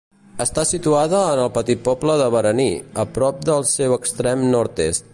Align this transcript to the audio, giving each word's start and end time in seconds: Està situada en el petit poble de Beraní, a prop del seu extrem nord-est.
Està 0.45 0.61
situada 0.69 1.19
en 1.33 1.41
el 1.43 1.51
petit 1.57 1.83
poble 1.89 2.17
de 2.23 2.31
Beraní, 2.37 2.67
a 3.05 3.09
prop 3.19 3.47
del 3.51 3.71
seu 3.77 3.99
extrem 4.03 4.49
nord-est. 4.59 5.09